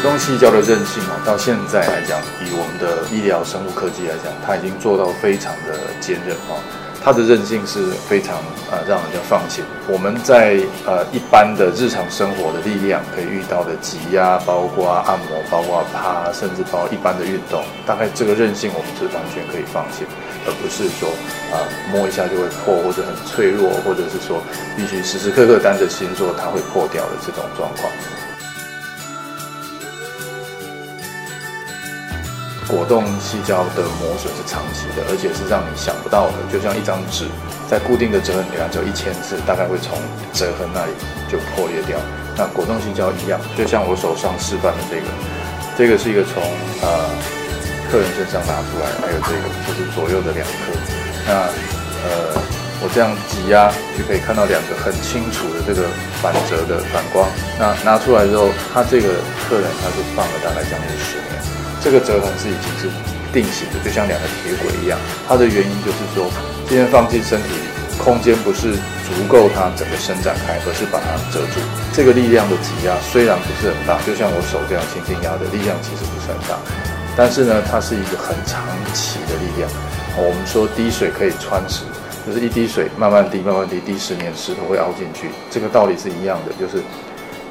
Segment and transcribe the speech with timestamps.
[0.00, 6.56] 果冻细胶的韧性哦，到现在来讲，以我们的医疗生物科技来讲，它已经做到非常的坚韧哦。
[7.04, 8.36] 它的韧性是非常
[8.70, 9.64] 呃让人家放心。
[9.88, 10.56] 我们在
[10.86, 20.06] 呃一般的日常生活的力量可以遇到的挤压，包括按摩，包括趴，甚至包括一般的运动，大概这个韧性我们是完全可以放心，
[20.46, 21.12] 而不是说
[21.52, 21.60] 啊
[21.92, 24.40] 摸一下就会破，或者很脆弱，或者是说
[24.76, 27.92] 必须时时刻刻担着心说它会破掉的这种状况。
[32.70, 37.26] 果冻细胶的磨损是长期的，而且是让你想不到的，就像一张纸
[37.66, 39.98] 在固定的折痕里面只有一千次，大概会从
[40.32, 40.92] 折痕那里
[41.26, 41.98] 就破裂掉。
[42.38, 45.06] 那果冻细胶一样，就像我手上示范的这个，
[45.74, 46.38] 这个是一个从
[46.86, 47.10] 呃
[47.90, 50.70] 客人身上拿出来，还有这个就是左右的两颗。
[51.26, 51.50] 那
[52.06, 52.38] 呃
[52.80, 55.84] 我这样挤压就可以看到两个很清楚的这个
[56.22, 57.28] 反折的反光。
[57.58, 61.59] 那拿出来之后，他这个客人他是放了大概将近十年。
[61.82, 62.88] 这个折痕是已经是
[63.32, 64.98] 定型的，就像两个铁轨一样。
[65.26, 66.30] 它的原因就是说，
[66.68, 67.64] 今天放进身体里，
[67.96, 68.74] 空间不是
[69.08, 71.60] 足够它整个伸展开，而是把它遮住。
[71.92, 76.58] 这个力量的挤压虽然不是很大，就像我手这样轻轻压的力量其实不是很大，
[77.16, 78.60] 但是呢，它是一个很长
[78.92, 79.70] 期的力量。
[80.18, 81.84] 我们说滴水可以穿石，
[82.26, 85.30] 就是一滴水慢慢滴，慢慢滴，滴十年石头会凹进去。
[85.50, 86.82] 这个道理是一样的，就是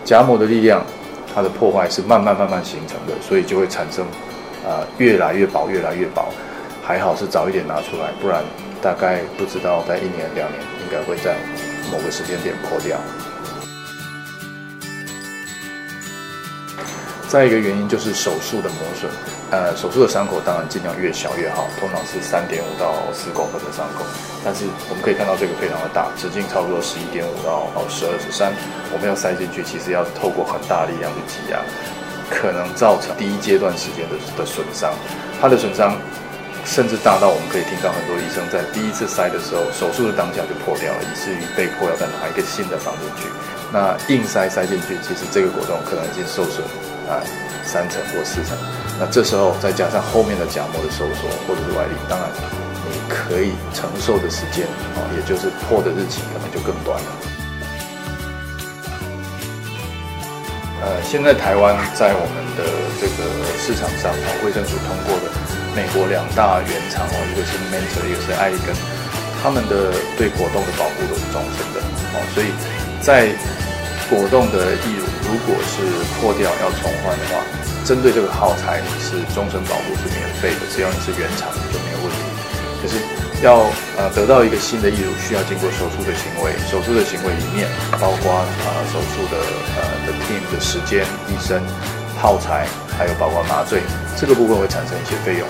[0.05, 0.85] 夹膜的力量。
[1.33, 4.05] 它的破坏是慢慢慢慢形成的，所以就会产生，
[4.66, 6.25] 呃，越来越薄，越来越薄。
[6.83, 8.44] 还好是早一点拿出来，不然
[8.81, 11.35] 大概不知道在一年两年，应该会在
[11.91, 12.97] 某个时间点破掉。
[17.27, 19.11] 再一个原因就是手术的磨损，
[19.51, 24.05] 呃，手术的伤口当然尽量越小越好，通常是三点五到四公分的伤口。
[24.45, 28.53] 但是我们可以看到这个非常的大，直径差不多十一点五到到十二十三，
[28.93, 31.59] 我们要塞进去，其实要透过很大力量去挤压，
[32.29, 34.93] 可能造成第一阶段时间的的损伤。
[35.41, 35.97] 它的损伤
[36.63, 43.25] 甚至大到我们可以听到很多医生在第一次塞的时候，手术的当下就破掉了，以至于被迫要再拿一个新的放进去。
[43.73, 46.61] 那硬塞塞进去，其实这个果冻可能已经受损。
[47.09, 47.18] 啊，
[47.66, 48.56] 三层或四层，
[49.00, 52.30] 那这时候再加上后面的夹膜的收缩或者是外力，当然
[52.86, 57.09] 你可以承受的时间啊，也就是破的日期可能就更短了。
[60.81, 62.62] 呃，现在台湾在我们的
[63.02, 63.26] 这个
[63.58, 65.34] 市场上，啊，卫生署通过的
[65.76, 68.74] 美国两大原厂哦，一个是 Mentor，一个是艾利根，
[69.41, 71.81] 他们的对果冻的保护都是终身的
[72.14, 72.53] 哦，所以
[73.02, 73.34] 在
[74.09, 75.19] 果冻的义乳。
[75.29, 75.85] 如果是
[76.17, 77.45] 破掉要重换的话，
[77.85, 82.17] 针对这个耗材是终身保护是免费的，只要你是原厂就没有问题。
[82.81, 82.97] 可是
[83.45, 87.69] 要呃得到一个新的义乳，需要经过手术的行为，手术的行为里面
[88.01, 89.38] 包括呃手术的
[89.78, 91.61] 呃的 team 的时间、医生、
[92.17, 92.66] 耗材，
[92.97, 93.81] 还有包括麻醉，
[94.17, 95.47] 这个部分会产生一些费用。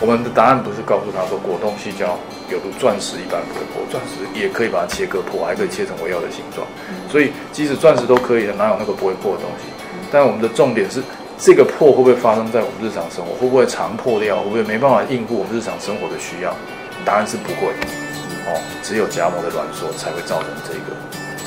[0.00, 2.18] 我们的答案不是告诉他说果冻细胶。
[2.48, 6.64] 有如钻石一般不会破，钻石也可以把它切割破，还可以切成我要的形状。
[7.10, 9.66] 所以即使钻石都可以的，哪有那个不会破的东西？
[10.12, 11.02] 但我们的重点是，
[11.36, 13.34] 这个破会不会发生在我们日常生活？
[13.34, 14.38] 会不会常破掉？
[14.38, 16.54] 会不会没办法应付我们日常生活的需要？
[17.04, 17.74] 答案是不会。
[18.46, 20.94] 哦，只有夹膜的挛缩才会造成这个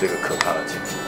[0.02, 1.00] 这个可怕的情形。